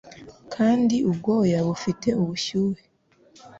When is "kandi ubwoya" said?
0.53-1.59